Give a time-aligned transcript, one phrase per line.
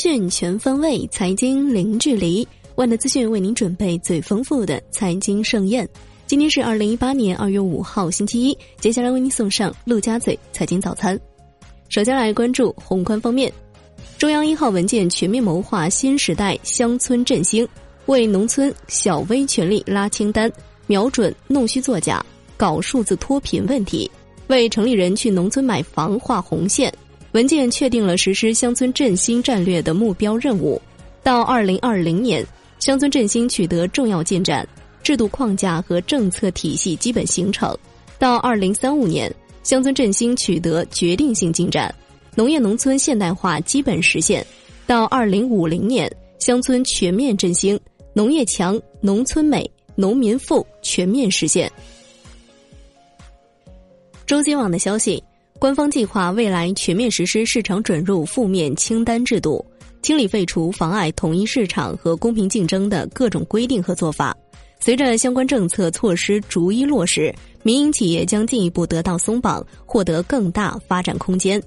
[0.00, 2.46] 讯全方位，财经零距离。
[2.76, 5.88] 万德资讯为您准备最丰富的财经盛宴。
[6.24, 8.56] 今天是二零一八年二月五号，星期一。
[8.78, 11.18] 接下来为您送上陆家嘴财经早餐。
[11.88, 13.52] 首先来关注宏观方面，
[14.16, 17.66] 中央一号文件全面谋划新时代乡村振兴，
[18.06, 20.48] 为农村小微权力拉清单，
[20.86, 22.24] 瞄准弄虚作假、
[22.56, 24.08] 搞数字脱贫问题，
[24.46, 26.94] 为城里人去农村买房画红线。
[27.32, 30.80] 文件确定了实施乡村振兴战略的目标任务，
[31.22, 32.44] 到二零二零年，
[32.78, 34.66] 乡村振兴取得重要进展，
[35.02, 37.74] 制度框架和政策体系基本形成；
[38.18, 41.94] 到二零三五年，乡村振兴取得决定性进展，
[42.34, 44.42] 农业农村现代化基本实现；
[44.86, 47.78] 到二零五零年，乡村全面振兴，
[48.14, 51.70] 农业强、农村美、农民富全面实现。
[54.24, 55.22] 中新网的消息。
[55.58, 59.64] 官方计划未来全面实施市场准入负面清单制度，
[60.02, 64.36] 清理废除妨碍统一市场和公平竞争的各种规定和做法。
[64.78, 67.34] 随着相关政策措施逐一落实，
[67.64, 71.60] 民营企业将进一步得到松绑，获得更大发展空间。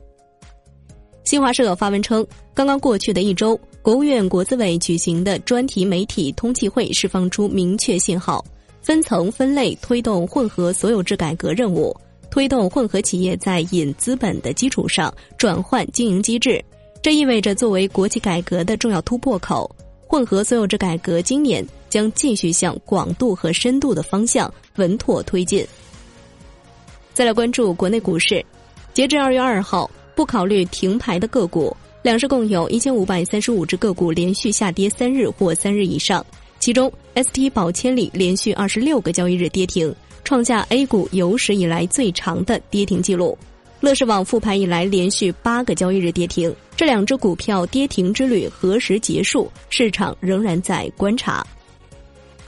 [1.25, 8.43] 新华社发文称，刚刚过去的一周，国务院国资委举行的专题媒体通气会释放出明确信号，
[8.81, 11.93] 分层分类推动混合所有制改革任务。
[12.31, 16.63] 推动混合企业在引资本的基础上转换经营机制，
[17.01, 19.69] 这意味着作为国企改革的重要突破口，
[20.07, 25.67] 混合所有制改革今年将继续向广度和深度的方向稳妥推进。
[27.13, 28.43] 再来关注国内股市，
[28.93, 36.25] 截至二月二号，不考虑停牌的个股，两市共有一千五百三十五只个股连续下跌三日或三日以上，
[36.61, 39.93] 其中 ST 宝千里连续二十六个交易日跌停。
[40.31, 43.37] 创下 A 股有史以来最长的跌停记录，
[43.81, 46.55] 乐视网复牌以来连续八个交易日跌停。
[46.73, 49.51] 这两只股票跌停之旅何时结束？
[49.69, 51.45] 市场仍然在观察。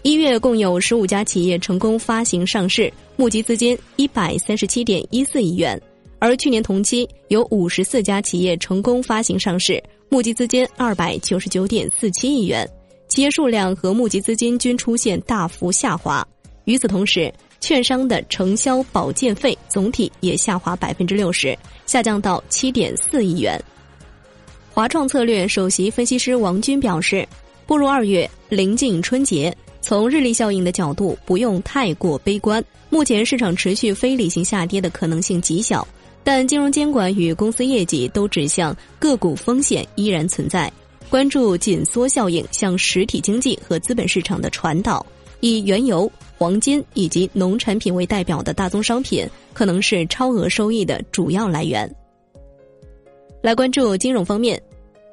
[0.01, 5.77] 一月共有十五家企业成功发行上市，募集资金一百三十七点一四亿元，
[6.19, 12.65] 而去年同期有五十四家企业成功发行上市，募集资金二百九十九点四七亿元，
[13.09, 16.25] 企业数量和募集资金均出现大幅下滑。
[16.65, 17.29] 与此同时，
[17.63, 23.57] 券商的承销保荐费总体也下滑百分之六十，下降到七点四亿元。
[24.73, 27.25] 华创策略首席分析师王军表示，
[27.65, 32.61] 步入二月，临近春节，从日历效应的角度，不用太过悲观。
[32.89, 35.87] 目前市场持续非理性下跌的可能性极小，
[36.21, 40.69] 但金融监管与公司业绩都指向个股风险依然存在。
[41.09, 45.05] 关注紧缩效应向实体经济和资本市场的传导。
[45.43, 51.93] 以原油、黄金以及农产品为代表的大宗商品，可能是超额收益的主要来源。
[53.41, 54.57] 来关注金融方面，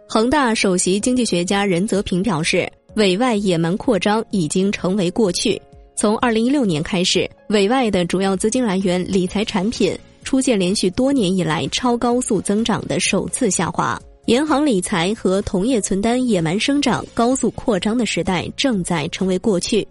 [0.09, 5.61] 恒大首席经济学家任泽平表示，委外野蛮扩张已经成为过去。
[5.97, 19.85] 从二零一六年开始，委外的主要资金来源理财产品出现连续多年以来超高速增长的首次下滑，银行理财和同业存单野蛮生长、高速扩张的时代正在成为过去。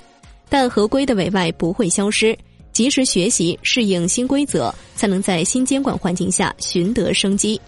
[0.50, 2.38] 但合规的委外不会消失，
[2.74, 7.60] 及时学习适应新规则，才能在新监管环境下寻得生机。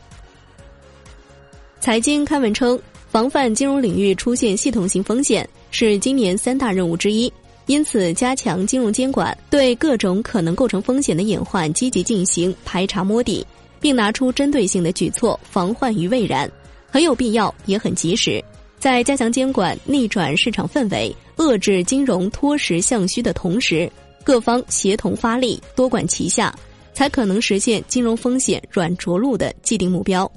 [1.79, 7.31] 财经刊文称，防范金融领域出现系统性风险是今年三大任务之一，
[7.65, 13.45] 因此加强金融监管，对各种可能构成风险的隐患积极进行排查摸底，
[13.79, 16.49] 并拿出针对性的举措防患于未然，
[16.89, 18.43] 很有必要，也很及时。
[18.81, 23.87] 在加强监管、逆转市场氛围、遏制金融脱实向虚的同时，
[24.23, 26.51] 各方协同发力，多管齐下，
[26.91, 30.29] 才可能实现金融风险软着陆的既定目标。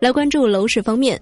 [0.00, 1.18] 来关注楼市方面，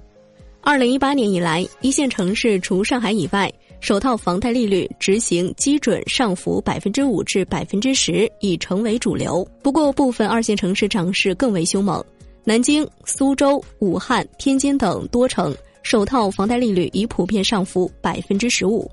[0.61, 3.49] 二零一八年以来，一线城市除上海以外，
[3.79, 9.47] 首套房贷利率执行基准上浮百分之五至百分之十已成为主流。
[9.63, 12.05] 不过，部分二线城市涨势更为凶猛，
[12.43, 15.55] 南京、苏州、武汉、天津等多城。
[15.83, 18.91] 首套房贷利率已普遍上浮百分之十五。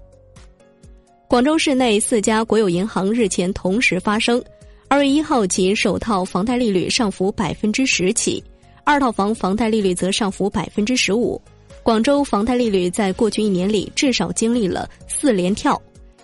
[1.28, 4.44] 广州市内四家国有银行日前同时发生，
[4.88, 8.44] 二月一号起首套房贷利率上浮百分之十起，
[8.84, 11.40] 二套房房贷利率则上浮百分之十五。
[11.84, 15.80] 广州房贷利率在过去一年里至少经历了四连跳，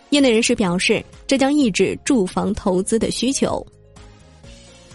[0.10, 3.66] 业内人士表示，这将抑制住房投资的需求。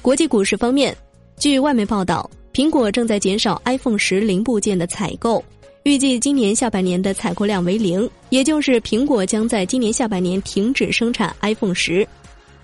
[0.02, 0.96] 国际股市方面，
[1.38, 5.42] 据外媒报道，苹果正在减少 iPhone 十零部件的采购。
[5.82, 12.06] 预计今年下半年的采购量为零，也就是苹果将在今年下半年停止生产 iPhone 十。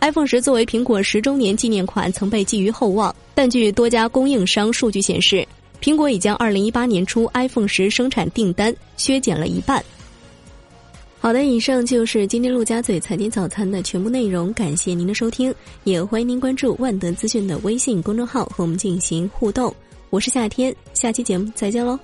[0.00, 5.46] iPhone 十作为苹果十周年纪念款，曾被寄予厚望，但据多家供应商数据显示，
[5.80, 9.82] 苹果已将二零一八年初 iPhone 十生产订单削减了一半。
[11.18, 15.52] 好的，以上就是今天陆家嘴财经早餐的全部内容，感谢您的收听，
[15.84, 19.74] 也欢迎您关注万德资讯的微信公众号和我们进行互动。
[20.10, 21.98] 我是夏天，下期节目再见喽。